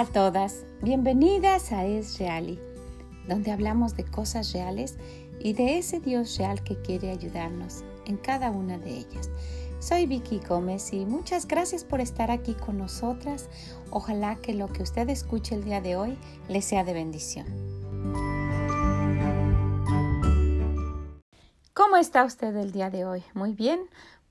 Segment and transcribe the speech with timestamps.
[0.00, 2.58] Hola a todas, bienvenidas a Es Reali,
[3.28, 4.96] donde hablamos de cosas reales
[5.38, 9.28] y de ese Dios real que quiere ayudarnos en cada una de ellas.
[9.78, 13.50] Soy Vicky Gómez y muchas gracias por estar aquí con nosotras.
[13.90, 16.16] Ojalá que lo que usted escuche el día de hoy
[16.48, 17.44] le sea de bendición.
[21.74, 23.22] ¿Cómo está usted el día de hoy?
[23.34, 23.80] Muy bien.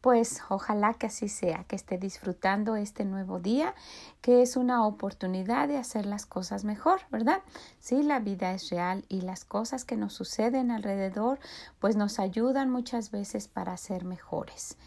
[0.01, 3.75] Pues ojalá que así sea, que esté disfrutando este nuevo día,
[4.21, 7.41] que es una oportunidad de hacer las cosas mejor, ¿verdad?
[7.79, 11.39] Sí, la vida es real y las cosas que nos suceden alrededor
[11.79, 14.77] pues nos ayudan muchas veces para ser mejores.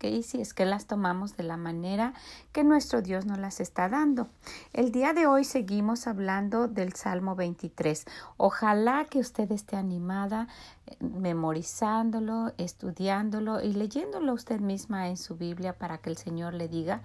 [0.00, 2.14] Si es que las tomamos de la manera
[2.52, 4.28] que nuestro Dios nos las está dando.
[4.72, 8.06] El día de hoy seguimos hablando del Salmo 23.
[8.38, 10.48] Ojalá que usted esté animada
[10.86, 16.68] eh, memorizándolo, estudiándolo y leyéndolo usted misma en su Biblia para que el Señor le
[16.68, 17.02] diga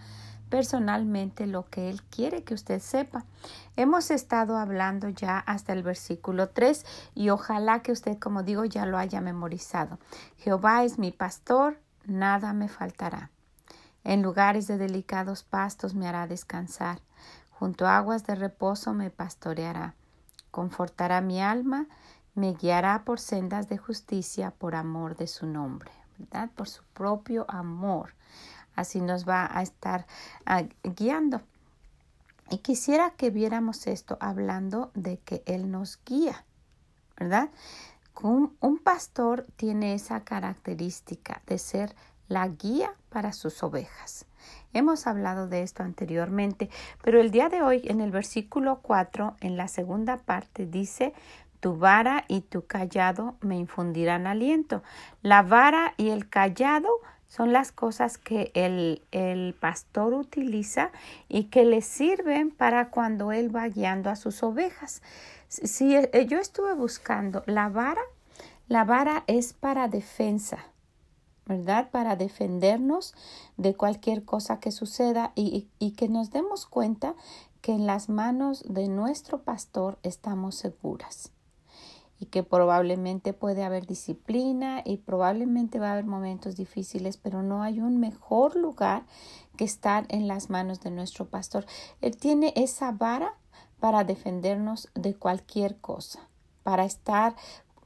[0.50, 3.26] personalmente lo que Él quiere que usted sepa.
[3.76, 8.86] Hemos estado hablando ya hasta el versículo 3 y ojalá que usted, como digo, ya
[8.86, 10.00] lo haya memorizado.
[10.38, 13.30] Jehová es mi pastor, nada me faltará.
[14.03, 17.00] En lugares de delicados pastos me hará descansar,
[17.50, 19.95] junto a aguas de reposo me pastoreará,
[20.52, 21.88] confortará mi alma,
[22.36, 26.50] me guiará por sendas de justicia por amor de su nombre, ¿verdad?
[26.56, 28.14] Por su propio amor.
[28.75, 30.06] Así nos va a estar
[30.45, 31.42] ah, guiando.
[32.52, 36.45] Y quisiera que viéramos esto hablando de que Él nos guía,
[37.17, 37.50] ¿verdad?
[38.22, 41.96] Un, pastor tiene esa característica de ser
[42.28, 44.26] la guía para sus ovejas.
[44.74, 46.70] Hemos hablado de esto anteriormente,
[47.04, 51.14] pero el día de hoy en el versículo 4, en la segunda parte, dice,
[51.60, 54.84] tu vara y tu callado me infundirán aliento.
[55.22, 56.90] La vara y el callado
[57.28, 60.92] son las cosas que el, el pastor utiliza
[61.28, 65.02] y que le sirven para cuando él va guiando a sus ovejas.
[65.64, 68.02] Si eh, yo estuve buscando la vara,
[68.68, 70.66] la vara es para defensa,
[71.46, 71.92] ¿verdad?
[71.92, 73.14] Para defendernos
[73.58, 77.16] de cualquier cosa que suceda y que nos demos cuenta
[77.62, 81.32] que en las manos de nuestro pastor estamos seguras
[82.20, 87.62] y que probablemente puede haber disciplina y probablemente va a haber momentos difíciles, pero no
[87.62, 89.06] hay un mejor lugar
[89.58, 91.66] que estar en las manos de nuestro pastor.
[92.02, 93.34] Él tiene esa vara
[93.80, 96.28] para defendernos de cualquier cosa,
[96.63, 97.36] para estar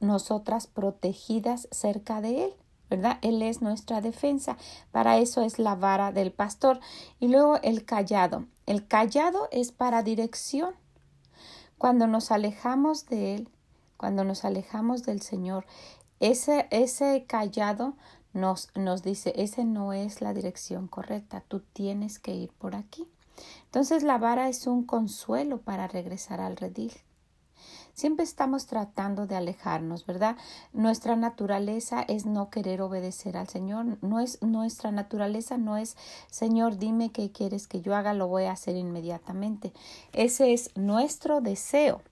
[0.00, 2.54] nosotras protegidas cerca de Él.
[2.88, 3.18] ¿verdad?
[3.22, 4.56] Él es nuestra defensa.
[4.90, 6.80] Para eso es la vara del pastor.
[7.20, 8.46] Y luego el callado.
[8.66, 10.74] El callado es para dirección.
[11.78, 13.48] Cuando nos alejamos de Él,
[13.96, 15.66] cuando nos alejamos del Señor,
[16.18, 17.94] ese, ese callado
[18.32, 23.08] nos, nos dice, ese no es la dirección correcta, tú tienes que ir por aquí.
[23.70, 26.92] Entonces la vara es un consuelo para regresar al redil.
[27.92, 30.36] Siempre estamos tratando de alejarnos, ¿verdad?
[30.72, 33.96] Nuestra naturaleza es no querer obedecer al Señor.
[34.02, 35.96] No es, nuestra naturaleza no es,
[36.28, 39.72] Señor, dime qué quieres que yo haga, lo voy a hacer inmediatamente.
[40.12, 42.02] Ese es nuestro deseo.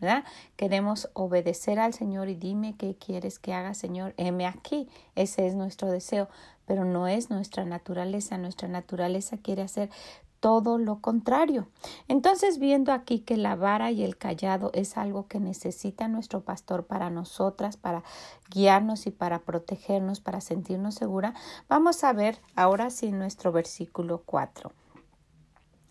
[0.00, 0.24] ¿verdad?
[0.56, 4.88] Queremos obedecer al Señor y dime qué quieres que haga, Señor, heme aquí.
[5.16, 6.28] Ese es nuestro deseo,
[6.66, 8.38] pero no es nuestra naturaleza.
[8.38, 9.90] Nuestra naturaleza quiere hacer
[10.40, 11.68] todo lo contrario.
[12.08, 16.86] Entonces, viendo aquí que la vara y el callado es algo que necesita nuestro pastor
[16.86, 18.02] para nosotras, para
[18.50, 21.34] guiarnos y para protegernos, para sentirnos segura,
[21.68, 24.72] vamos a ver ahora sí nuestro versículo 4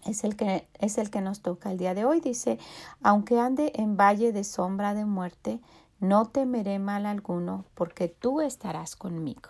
[0.05, 2.21] es el que es el que nos toca el día de hoy.
[2.21, 2.57] Dice,
[3.01, 5.59] aunque ande en valle de sombra de muerte,
[5.99, 9.49] no temeré mal alguno, porque tú estarás conmigo.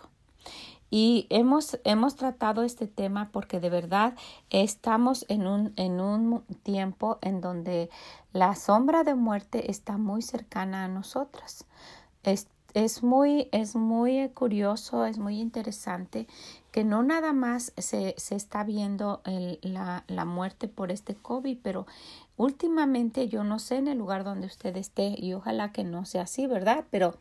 [0.90, 4.14] Y hemos, hemos tratado este tema porque de verdad
[4.50, 7.90] estamos en un, en un tiempo en donde
[8.32, 11.64] la sombra de muerte está muy cercana a nosotras.
[12.24, 16.26] Es, es muy, es muy curioso, es muy interesante
[16.72, 19.22] que no nada más se, se está viendo
[19.62, 21.86] la, la muerte por este COVID, pero
[22.36, 26.22] últimamente yo no sé en el lugar donde usted esté y ojalá que no sea
[26.22, 26.84] así, ¿verdad?
[26.90, 27.16] Pero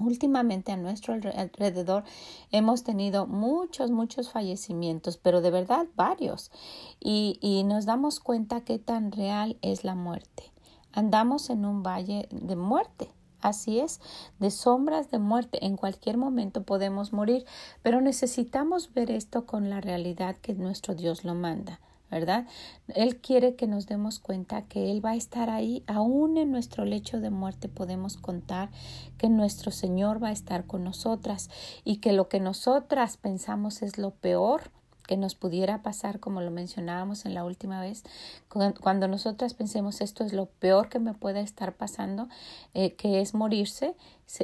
[0.00, 2.04] Últimamente a nuestro alrededor
[2.50, 6.50] hemos tenido muchos, muchos fallecimientos, pero de verdad varios.
[6.98, 10.52] Y, y nos damos cuenta qué tan real es la muerte.
[10.92, 13.10] Andamos en un valle de muerte.
[13.42, 14.00] Así es,
[14.38, 15.64] de sombras de muerte.
[15.64, 17.46] En cualquier momento podemos morir,
[17.82, 21.80] pero necesitamos ver esto con la realidad que nuestro Dios lo manda.
[22.10, 22.46] ¿Verdad?
[22.88, 26.84] Él quiere que nos demos cuenta que Él va a estar ahí, aún en nuestro
[26.84, 28.70] lecho de muerte podemos contar
[29.18, 31.50] que nuestro Señor va a estar con nosotras
[31.84, 34.70] y que lo que nosotras pensamos es lo peor
[35.10, 38.04] que nos pudiera pasar, como lo mencionábamos en la última vez,
[38.48, 42.28] cuando nosotras pensemos esto es lo peor que me puede estar pasando,
[42.74, 43.96] eh, que es morirse,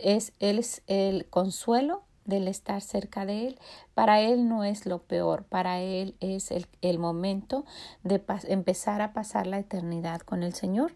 [0.03, 3.59] es, él es el consuelo del estar cerca de Él.
[3.95, 7.65] Para Él no es lo peor, para Él es el, el momento
[8.03, 10.93] de empezar a pasar la eternidad con el Señor.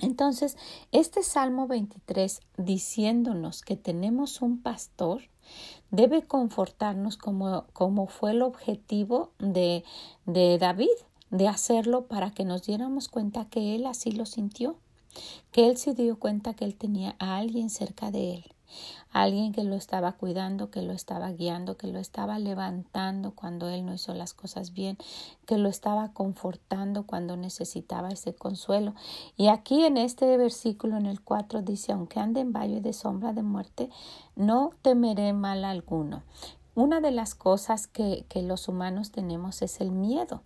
[0.00, 0.56] Entonces,
[0.90, 5.22] este Salmo 23 diciéndonos que tenemos un pastor
[5.90, 9.84] debe confortarnos como, como fue el objetivo de,
[10.26, 10.88] de David,
[11.30, 14.76] de hacerlo para que nos diéramos cuenta que él así lo sintió,
[15.52, 18.44] que él se dio cuenta que él tenía a alguien cerca de él,
[19.10, 23.84] alguien que lo estaba cuidando, que lo estaba guiando, que lo estaba levantando cuando él
[23.84, 24.98] no hizo las cosas bien,
[25.46, 28.94] que lo estaba confortando cuando necesitaba ese consuelo.
[29.36, 33.32] Y aquí en este versículo, en el 4, dice, aunque ande en valle de sombra
[33.32, 33.90] de muerte,
[34.36, 36.22] no temeré mal alguno.
[36.74, 40.42] Una de las cosas que, que los humanos tenemos es el miedo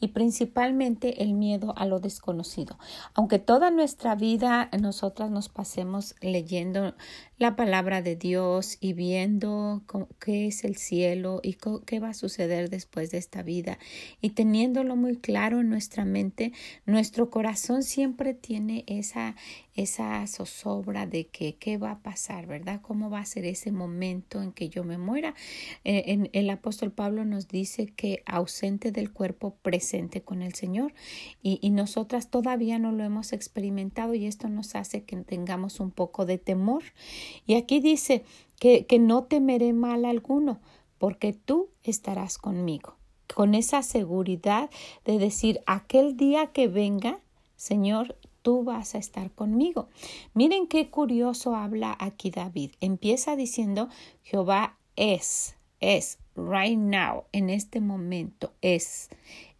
[0.00, 2.78] y principalmente el miedo a lo desconocido.
[3.14, 6.94] Aunque toda nuestra vida nosotras nos pasemos leyendo
[7.38, 9.82] la palabra de Dios y viendo
[10.18, 11.56] qué es el cielo y
[11.86, 13.78] qué va a suceder después de esta vida
[14.20, 16.52] y teniéndolo muy claro en nuestra mente,
[16.86, 19.34] nuestro corazón siempre tiene esa
[19.74, 22.80] esa zozobra de que qué va a pasar, ¿verdad?
[22.80, 25.34] ¿Cómo va a ser ese momento en que yo me muera?
[25.84, 30.94] Eh, en, el apóstol Pablo nos dice que ausente del cuerpo presente con el Señor
[31.42, 35.90] y, y nosotras todavía no lo hemos experimentado y esto nos hace que tengamos un
[35.90, 36.82] poco de temor.
[37.46, 38.24] Y aquí dice
[38.58, 40.60] que, que no temeré mal alguno
[40.98, 42.96] porque tú estarás conmigo
[43.34, 44.70] con esa seguridad
[45.04, 47.18] de decir aquel día que venga,
[47.56, 49.88] Señor, tú vas a estar conmigo.
[50.34, 52.72] Miren qué curioso habla aquí David.
[52.82, 53.88] Empieza diciendo,
[54.22, 59.08] Jehová es, es, right now, en este momento, es,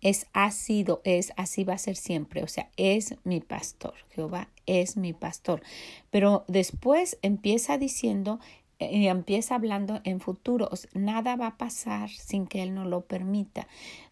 [0.03, 2.43] es, ha sido, es, así va a ser siempre.
[2.43, 3.95] O sea, es mi pastor.
[4.11, 5.63] Jehová es mi pastor.
[6.11, 8.39] Pero después empieza diciendo,
[8.79, 10.69] y empieza hablando en futuro.
[10.93, 13.67] nada va a pasar sin que Él no lo permita.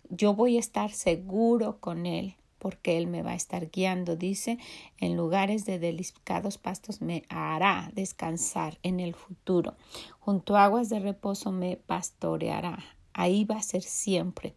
[0.09, 4.15] Yo voy a estar seguro con Él porque Él me va a estar guiando.
[4.15, 4.57] Dice,
[4.99, 9.75] en lugares de delicados pastos me hará descansar en el futuro.
[10.21, 12.79] Junto a aguas de reposo me pastoreará.
[13.15, 14.55] Ahí va a ser siempre.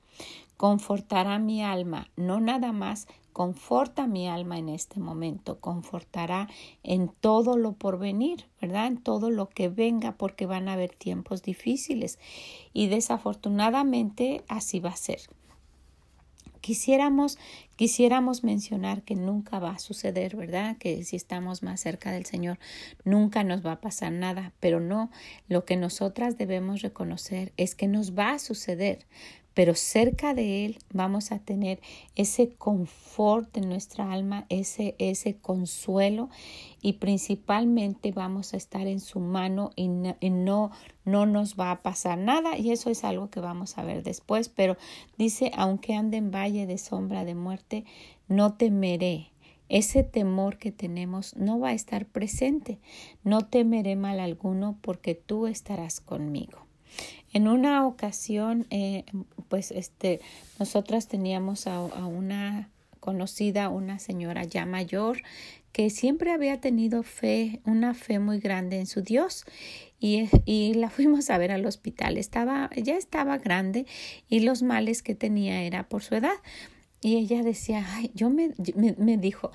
[0.56, 6.48] Confortará mi alma, no nada más conforta mi alma en este momento, confortará
[6.84, 8.86] en todo lo por venir, ¿verdad?
[8.86, 12.20] En todo lo que venga, porque van a haber tiempos difíciles.
[12.72, 15.22] Y desafortunadamente así va a ser.
[16.66, 17.38] Quisiéramos,
[17.76, 20.78] quisiéramos mencionar que nunca va a suceder, ¿verdad?
[20.80, 22.58] Que si estamos más cerca del Señor,
[23.04, 25.12] nunca nos va a pasar nada, pero no,
[25.48, 29.06] lo que nosotras debemos reconocer es que nos va a suceder,
[29.56, 31.80] pero cerca de Él vamos a tener
[32.16, 36.30] ese confort en nuestra alma, ese, ese consuelo
[36.82, 40.72] y principalmente vamos a estar en su mano y no,
[41.06, 44.50] no, nos va a pasar nada y eso es algo que vamos a ver después,
[44.50, 44.78] pero
[45.18, 47.86] dice, aunque ande en valle de sombra de muerte,
[48.28, 49.32] no temeré.
[49.68, 52.78] Ese temor que tenemos no va a estar presente.
[53.24, 56.65] No temeré mal alguno porque tú estarás conmigo.
[57.36, 59.04] En una ocasión, eh,
[59.50, 60.22] pues este,
[60.58, 62.70] nosotras teníamos a, una
[63.02, 65.22] conocida, una señora ya mayor,
[65.74, 69.44] que siempre había tenido fe, una fe muy grande en su Dios.
[70.00, 72.18] Y, y, la fuimos a ver al hospital.
[72.18, 73.86] Estaba, ya estaba grande
[74.30, 76.38] y los males que tenía era por su edad.
[77.02, 79.52] Y ella decía, ay, yo me, me, me dijo,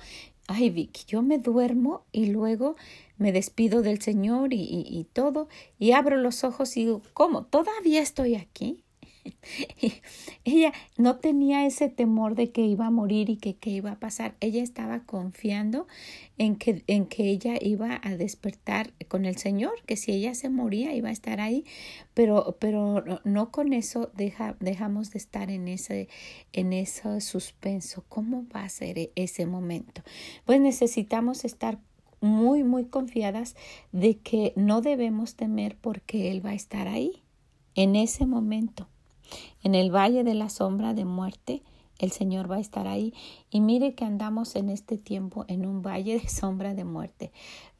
[0.51, 2.75] ay Vicky, yo me duermo y luego
[3.17, 7.43] me despido del Señor y, y, todo, y abro los ojos y digo, ¿cómo?
[7.45, 8.83] ¿Todavía estoy aquí?
[10.43, 13.99] ella no tenía ese temor de que iba a morir y que qué iba a
[13.99, 14.35] pasar.
[14.39, 15.87] Ella estaba confiando
[16.37, 20.49] en que, en que ella iba a despertar con el Señor, que si ella se
[20.49, 21.65] moría iba a estar ahí,
[22.13, 26.09] pero, pero no, con eso deja, dejamos de estar en ese,
[26.53, 28.03] en ese suspenso.
[28.09, 30.01] ¿Cómo va a ser e-, ese momento?
[30.45, 31.79] Pues necesitamos estar
[32.21, 33.55] muy, muy confiadas
[33.91, 37.23] de que no debemos temer porque Él va a estar ahí,
[37.75, 38.87] en ese momento.
[39.63, 41.63] En el valle de la sombra de muerte,
[41.99, 43.13] el Señor va a estar ahí.
[43.49, 47.31] Y mire que andamos en este tiempo en un valle de sombra de muerte.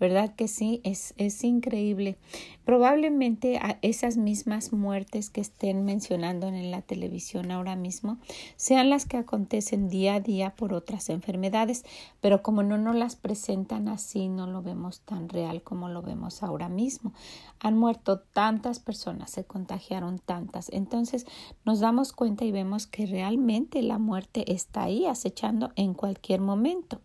[0.02, 0.82] ¿Verdad que sí?
[0.84, 2.18] Es, es increíble.
[2.66, 8.18] Probablemente esas mismas muertes que estén mencionando en la televisión ahora mismo
[8.56, 11.86] sean las que acontecen día a día por otras enfermedades,
[12.20, 16.42] pero como no nos las presentan así, no lo vemos tan real como lo vemos
[16.42, 17.14] ahora mismo.
[17.60, 20.70] Han muerto tantas personas, se contagiaron tantas.
[20.74, 21.28] Entonces
[21.64, 27.02] nos damos cuenta y vemos que realmente la muerte está ahí acechando en cualquier momento.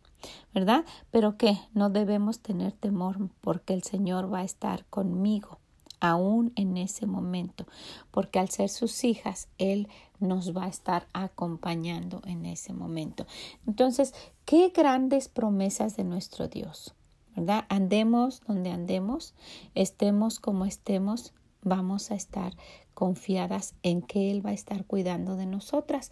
[0.54, 0.84] ¿Verdad?
[1.10, 5.58] Pero que no debemos tener temor porque el Señor va a estar conmigo
[6.00, 7.66] aún en ese momento,
[8.10, 13.26] porque al ser sus hijas, Él nos va a estar acompañando en ese momento.
[13.66, 16.94] Entonces, qué grandes promesas de nuestro Dios,
[17.34, 17.64] ¿verdad?
[17.68, 19.34] Andemos donde andemos,
[19.74, 21.32] estemos como estemos,
[21.62, 22.56] vamos a estar
[22.94, 26.10] confiadas en que Él va a estar cuidando de nosotras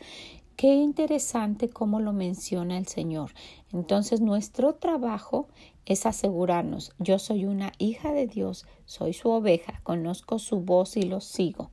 [0.57, 3.33] Qué interesante cómo lo menciona el Señor.
[3.73, 5.49] Entonces nuestro trabajo
[5.85, 11.03] es asegurarnos, yo soy una hija de Dios, soy su oveja, conozco su voz y
[11.03, 11.71] lo sigo.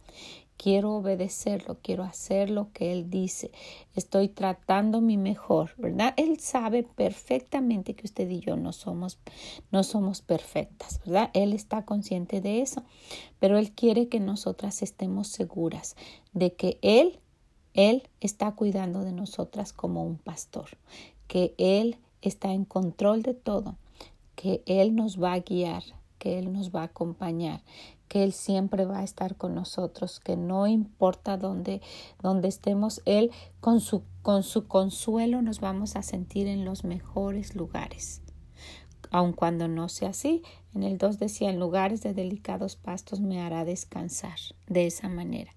[0.58, 3.52] Quiero obedecerlo, quiero hacer lo que Él dice.
[3.96, 6.14] Estoy tratando mi mejor, ¿verdad?
[6.18, 9.20] Él sabe perfectamente que usted y yo no somos,
[9.72, 11.32] no somos perfectas, ¿verdad?
[11.34, 12.84] Él está consciente de eso,
[13.40, 15.96] pero Él quiere que nosotras estemos seguras
[16.34, 17.20] de que Él
[17.74, 20.70] él está cuidando de nosotras como un pastor,
[21.28, 23.78] que Él está en control de todo,
[24.36, 25.84] que Él nos va a guiar,
[26.20, 27.62] que Él nos va a acompañar,
[28.10, 31.82] que Él siempre va a estar con nosotros, que no importa dónde,
[32.22, 37.56] dónde estemos, Él con su, con su consuelo nos vamos a sentir en los mejores
[37.56, 38.22] lugares.
[39.12, 40.44] Aun cuando no sea así,
[40.76, 44.38] en el 2 decía, en lugares de delicados pastos me hará descansar
[44.68, 45.54] de esa manera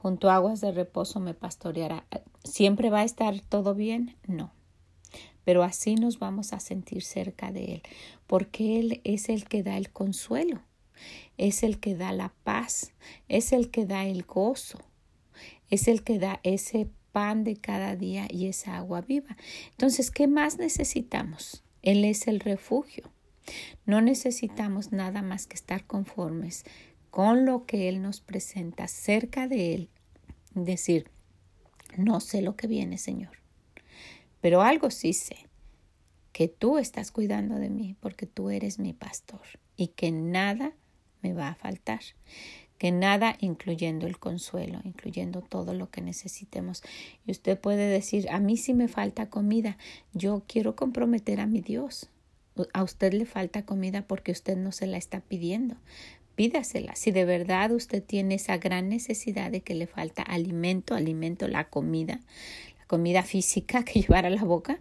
[0.00, 2.06] junto a aguas de reposo me pastoreará.
[2.42, 4.16] ¿Siempre va a estar todo bien?
[4.26, 4.52] No.
[5.44, 7.82] Pero así nos vamos a sentir cerca de Él,
[8.26, 10.62] porque Él es el que da el consuelo,
[11.36, 12.92] es el que da la paz,
[13.28, 14.78] es el que da el gozo,
[15.68, 19.36] es el que da ese pan de cada día y esa agua viva.
[19.72, 21.62] Entonces, ¿qué más necesitamos?
[21.82, 23.10] Él es el refugio.
[23.84, 26.64] No necesitamos nada más que estar conformes
[27.10, 29.88] con lo que Él nos presenta cerca de Él.
[30.54, 31.10] Decir,
[31.96, 33.38] no sé lo que viene, Señor,
[34.40, 35.36] pero algo sí sé,
[36.32, 39.42] que tú estás cuidando de mí porque tú eres mi pastor
[39.76, 40.72] y que nada
[41.22, 42.00] me va a faltar,
[42.78, 46.82] que nada, incluyendo el consuelo, incluyendo todo lo que necesitemos.
[47.26, 49.76] Y usted puede decir, a mí sí me falta comida,
[50.14, 52.08] yo quiero comprometer a mi Dios.
[52.72, 55.76] A usted le falta comida porque usted no se la está pidiendo,
[56.40, 56.96] pídasela.
[56.96, 61.68] Si de verdad usted tiene esa gran necesidad de que le falta alimento, alimento, la
[61.68, 62.18] comida,
[62.78, 64.80] la comida física que llevar a la boca,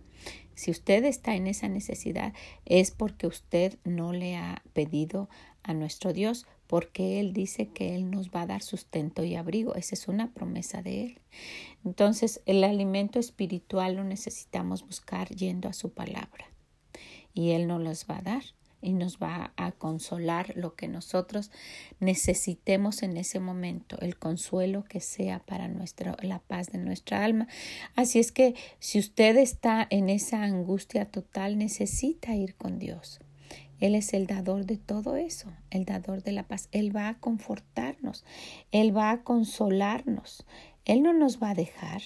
[0.56, 2.32] si usted está en esa necesidad
[2.64, 5.28] es porque usted no le ha pedido
[5.62, 9.76] a nuestro Dios, porque Él dice que Él nos va a dar sustento y abrigo.
[9.76, 11.20] Esa es una promesa de Él.
[11.84, 16.46] Entonces, el alimento espiritual lo necesitamos buscar yendo a su palabra
[17.34, 18.44] y Él nos los va a dar
[18.82, 21.52] y nos va a consolar lo que nosotros
[22.00, 27.48] necesitemos en ese momento, el consuelo que sea para nuestra, la paz de nuestra alma.
[27.96, 33.20] Así es que si usted está en esa angustia total, necesita ir con Dios.
[33.80, 36.68] Él es el dador de todo eso, el dador de la paz.
[36.72, 38.26] Él va a confortarnos,
[38.72, 40.46] Él va a consolarnos,
[40.86, 42.02] Él no nos va a dejar,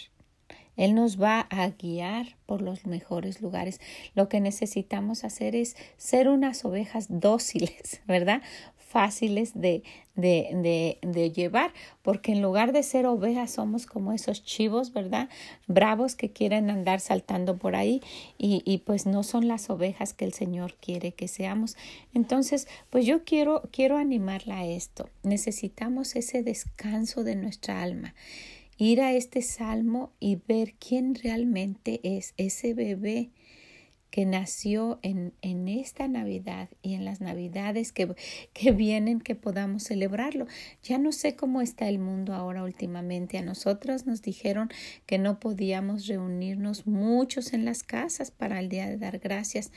[0.75, 3.79] él nos va a guiar por los mejores lugares.
[4.15, 8.41] Lo que necesitamos hacer es ser unas ovejas dóciles, ¿verdad?
[8.77, 9.81] Fáciles de,
[10.13, 15.29] de, de, llevar, porque en lugar de ser ovejas somos como esos chivos, ¿verdad?
[15.65, 18.01] Bravos que quieren andar saltando por ahí
[18.37, 21.75] y, y pues no son las ovejas que el Señor quiere que seamos.
[22.13, 25.09] Entonces, pues yo quiero, quiero animarla a esto.
[25.23, 28.13] Necesitamos ese descanso de nuestra alma
[28.77, 33.31] ir a este salmo y ver quién realmente es ese bebé
[34.13, 38.13] que nació en, en, esta Navidad y en las Navidades que,
[38.53, 40.45] que, vienen, que podamos celebrarlo.
[40.83, 43.39] Ya no sé cómo está el mundo ahora últimamente.
[43.39, 44.69] A nosotros nos dijeron
[45.07, 49.71] que no podíamos reunirnos muchos en las casas para el Día de Dar Gracias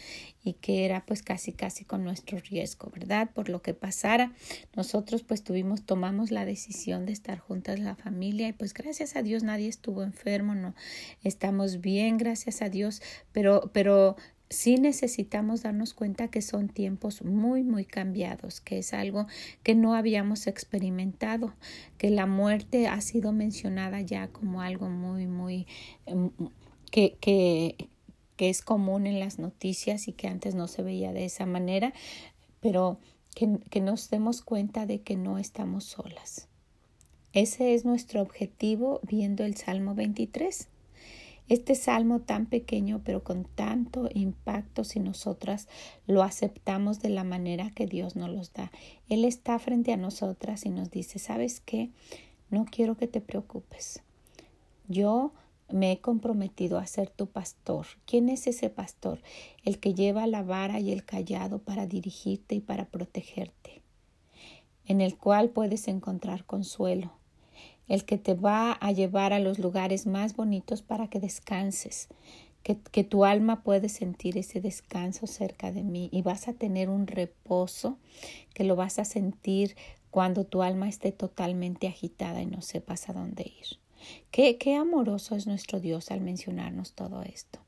[0.47, 3.29] y que era pues casi casi con nuestro riesgo, ¿verdad?
[3.35, 4.33] Por lo que pasara,
[4.76, 9.23] nosotros pues tuvimos, tomamos la decisión de estar juntas la familia y pues gracias a
[9.23, 10.76] Dios nadie estuvo enfermo, no
[11.25, 14.15] estamos bien, gracias a Dios, pero, pero
[14.49, 19.26] sí necesitamos darnos cuenta que son tiempos muy, muy cambiados, que es algo
[19.65, 21.55] que no habíamos experimentado,
[21.99, 25.67] que la muerte ha sido mencionada ya como algo muy, muy,
[26.07, 26.31] em,
[26.93, 27.88] que, que,
[28.37, 31.93] que es común en las noticias y que antes no se veía de esa manera,
[32.61, 32.99] pero
[33.35, 36.49] que, que nos demos cuenta de que no estamos solas.
[37.33, 40.69] Ese es nuestro objetivo viendo el Salmo 23.
[41.49, 45.69] Este salmo tan pequeño pero con tanto impacto si nosotras
[46.07, 48.73] lo aceptamos de la manera que Dios nos los da.
[49.09, 51.90] Él está frente a nosotras y nos dice, ¿sabes qué?
[52.50, 54.02] No quiero que te preocupes.
[54.88, 55.33] Yo
[55.70, 57.87] me he comprometido a ser tu pastor.
[58.04, 59.20] ¿Quién es ese pastor?
[59.64, 63.82] El que lleva la vara y el callado para dirigirte y para protegerte,
[64.87, 67.12] en el cual puedes encontrar consuelo
[67.88, 72.08] el que te va a llevar a los lugares más bonitos para que descanses,
[72.62, 76.88] que, que, tu alma puede sentir ese descanso cerca de mí y vas a tener
[76.88, 77.99] un reposo
[78.54, 79.76] que lo vas a sentir
[80.11, 83.86] cuando tu alma esté totalmente agitada y no sepas a dónde ir.
[84.30, 87.58] Qué, qué amoroso es nuestro Dios al mencionarnos todo esto.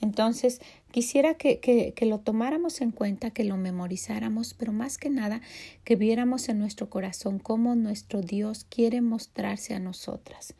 [0.00, 5.10] Entonces, quisiera que, que, que, lo tomáramos en cuenta, que lo memorizáramos, pero más que
[5.10, 5.40] nada
[5.84, 10.54] que viéramos en nuestro corazón cómo nuestro Dios quiere mostrarse a nosotras.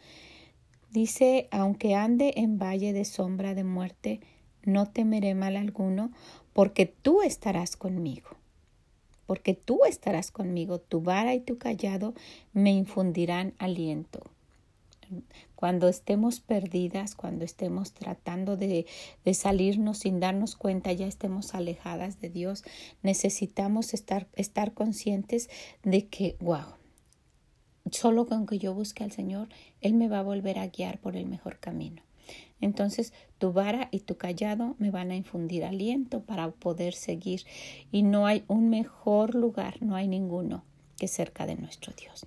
[0.91, 4.21] Dice, aunque ande en valle de sombra de muerte,
[4.65, 6.11] no temeré mal alguno,
[6.53, 8.31] porque tú estarás conmigo.
[9.27, 12.15] Porque tú estarás conmigo, tu vara y tu callado
[12.53, 14.32] me infundirán aliento
[15.55, 18.87] cuando estemos perdidas, cuando estemos tratando de,
[19.25, 22.65] de, salirnos sin darnos cuenta, ya estemos alejadas de Dios,
[23.03, 24.27] necesitamos estar,
[24.75, 25.51] conscientes
[25.83, 26.75] de que, wow,
[27.91, 29.49] solo con que yo busque al Señor,
[29.81, 32.03] Él me va a volver a guiar por el mejor camino.
[32.61, 37.43] Entonces tu vara y tu callado me van a infundir aliento para poder seguir
[37.91, 40.65] y no hay un mejor lugar, no hay ninguno
[41.09, 42.27] cerca de nuestro Dios.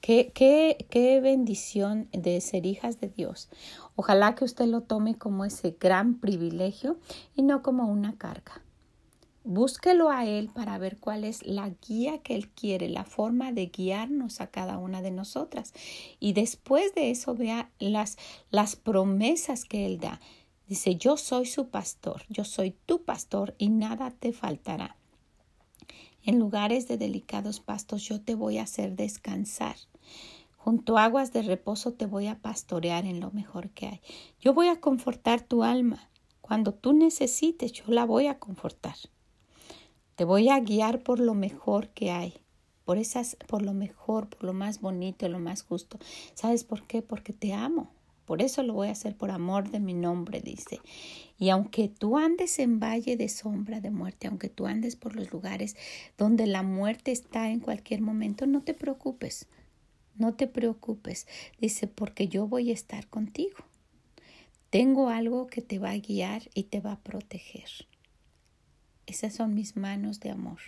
[0.00, 3.48] Qué, qué, qué bendición de ser hijas de Dios.
[3.96, 6.98] Ojalá que usted lo tome como ese gran privilegio
[7.34, 8.62] y no como una carga.
[9.42, 13.66] Búsquelo a Él para ver cuál es la guía que Él quiere, la forma de
[13.66, 15.72] guiarnos a cada una de nosotras.
[16.18, 18.18] Y después de eso vea las,
[18.50, 20.20] las promesas que Él da.
[20.68, 24.96] Dice, yo soy su pastor, yo soy tu pastor y nada te faltará.
[26.24, 29.76] En lugares de delicados pastos yo te voy a hacer descansar.
[30.56, 34.00] Junto a aguas de reposo te voy a pastorear en lo mejor que hay.
[34.40, 36.10] Yo voy a confortar tu alma.
[36.42, 38.96] Cuando tú necesites, yo la voy a confortar.
[40.16, 42.34] Te voy a guiar por lo mejor que hay,
[42.84, 45.98] por esas, por lo mejor, por lo más bonito, lo más justo.
[46.34, 47.00] ¿Sabes por qué?
[47.00, 47.90] Porque te amo.
[48.30, 50.78] Por eso lo voy a hacer por amor de mi nombre, dice.
[51.36, 55.32] Y aunque tú andes en valle de sombra de muerte, aunque tú andes por los
[55.32, 55.74] lugares
[56.16, 59.48] donde la muerte está en cualquier momento, no te preocupes.
[60.14, 61.26] No te preocupes,
[61.58, 63.56] dice, porque yo voy a estar contigo.
[64.70, 67.88] Tengo algo que te va a guiar y te va a proteger.
[69.06, 70.60] Esas son mis manos de amor.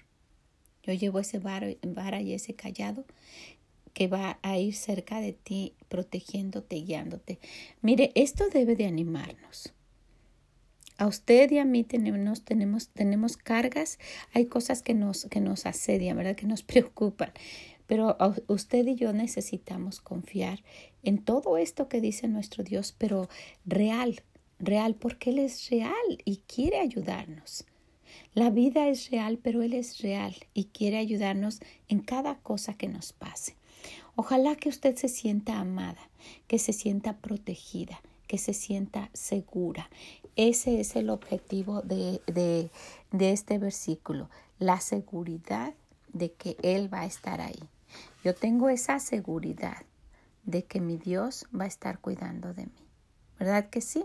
[0.82, 3.04] Yo llevo ese vara y ese callado
[3.92, 7.38] que va a ir cerca de ti, protegiéndote, guiándote.
[7.80, 9.72] Mire, esto debe de animarnos.
[10.98, 13.98] A usted y a mí tenemos, tenemos, tenemos cargas,
[14.32, 16.36] hay cosas que nos, que nos asedian, ¿verdad?
[16.36, 17.32] Que nos preocupan.
[17.86, 20.62] Pero usted y yo necesitamos confiar
[21.02, 23.28] en todo esto que dice nuestro Dios, pero
[23.66, 24.22] real,
[24.58, 25.92] real, porque Él es real
[26.24, 27.66] y quiere ayudarnos.
[28.34, 32.88] La vida es real, pero Él es real y quiere ayudarnos en cada cosa que
[32.88, 33.56] nos pase.
[34.16, 36.10] Ojalá que usted se sienta amada,
[36.46, 39.88] que se sienta protegida, que se sienta segura.
[40.36, 42.70] Ese es el objetivo de, de,
[43.10, 45.74] de este versículo, la seguridad
[46.12, 47.62] de que Él va a estar ahí.
[48.24, 49.84] Yo tengo esa seguridad
[50.44, 52.82] de que mi Dios va a estar cuidando de mí.
[53.38, 54.04] ¿Verdad que sí?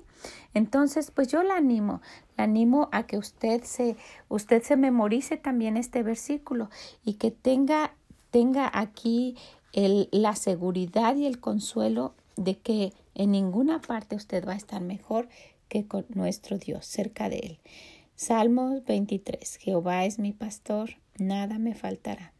[0.54, 2.02] Entonces, pues yo la animo,
[2.38, 3.96] la animo a que usted se,
[4.30, 6.70] usted se memorice también este versículo
[7.04, 7.94] y que tenga,
[8.32, 9.38] tenga aquí
[9.78, 15.30] la seguridad y el consuelo de que en ninguna parte usted va a estar mejor
[15.70, 17.60] que con nuestro Dios, cerca de Él.
[18.16, 19.58] Salmos 23.
[19.58, 22.34] Jehová es mi pastor, nada me faltará.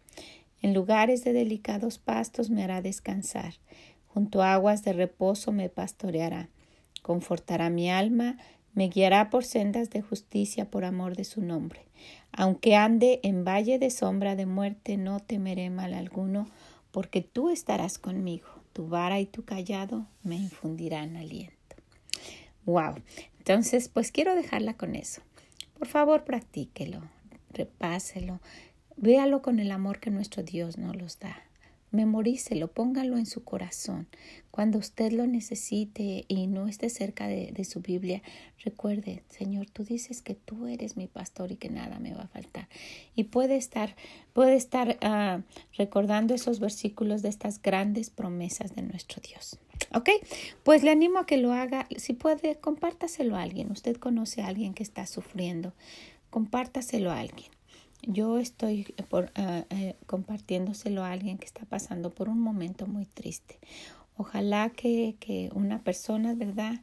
[0.64, 3.54] En lugares de delicados pastos me hará descansar.
[4.08, 6.50] Junto a aguas de reposo me pastoreará.
[7.04, 8.38] Confortará mi alma,
[8.74, 11.82] me guiará por sendas de justicia por amor de su nombre.
[12.32, 16.48] Aunque ande en valle de sombra de muerte, no temeré mal alguno,
[16.98, 21.76] porque tú estarás conmigo, tu vara y tu callado me infundirán aliento.
[22.66, 22.96] Wow.
[23.38, 25.22] Entonces, pues quiero dejarla con eso.
[25.78, 27.04] por favor practíquelo,
[27.52, 28.42] repáselo,
[28.96, 31.44] véalo con el amor que nuestro Dios nos los da.
[31.92, 34.08] Memorícelo, póngalo en su corazón.
[34.52, 38.22] Cuando usted lo necesite y no esté cerca de, su Biblia,
[38.64, 42.28] recuerde, Señor, tú dices que tú eres mi pastor y que nada me va a
[42.28, 42.68] faltar.
[43.16, 43.96] Y puede estar,
[44.34, 45.42] puede estar ah,
[45.78, 49.58] recordando esos versículos de estas grandes promesas de nuestro Dios.
[49.94, 50.10] ¿Ok?
[50.64, 51.88] Pues le animo a que lo haga.
[51.96, 53.72] Si puede, compártaselo a alguien.
[53.72, 55.74] Usted conoce a alguien que está sufriendo.
[56.30, 57.57] Compártaselo a alguien.
[58.04, 63.06] Yo estoy por, ah, eh, compartiéndoselo a alguien que está pasando por un momento muy
[63.06, 63.60] triste.
[64.16, 66.82] Ojalá que, que una persona, ¿verdad?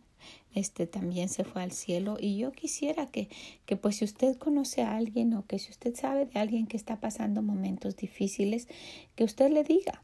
[0.54, 3.28] Este también se fue al cielo y yo quisiera que,
[3.66, 6.76] que pues si usted conoce a alguien o que si usted sabe de alguien que
[6.76, 8.68] está pasando momentos difíciles,
[9.16, 10.02] que usted le diga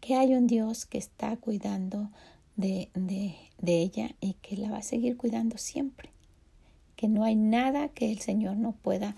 [0.00, 2.10] que hay un Dios que está cuidando
[2.56, 6.10] de, de, ella y que la va a seguir cuidando siempre
[6.96, 9.16] que no hay nada que el Señor no pueda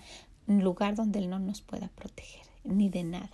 [0.59, 3.31] lugar donde Él no nos pueda proteger, ni de nada,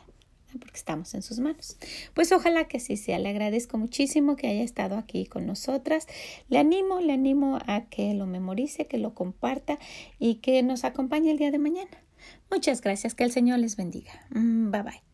[0.59, 1.77] porque estamos en sus manos.
[2.13, 3.19] Pues ojalá que así sea.
[3.19, 6.07] Le agradezco muchísimo que haya estado aquí con nosotras.
[6.49, 9.79] Le animo, le animo a que lo memorice, que lo comparta
[10.19, 12.03] y que nos acompañe el día de mañana.
[12.51, 13.15] Muchas gracias.
[13.15, 14.11] Que el Señor les bendiga.
[14.31, 15.07] Mm, bye bye.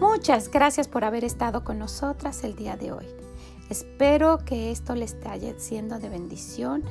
[0.00, 3.06] Muchas gracias por haber estado con nosotras el día de hoy.
[3.70, 6.82] Espero que esto le esté siendo de bendición,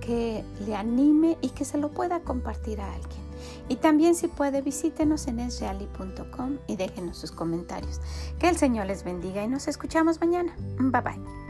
[0.00, 3.26] que le anime y que se lo pueda compartir a alguien.
[3.68, 8.00] Y también si puede visítenos en esreali.com y déjenos sus comentarios.
[8.38, 10.54] Que el Señor les bendiga y nos escuchamos mañana.
[10.78, 11.45] Bye bye.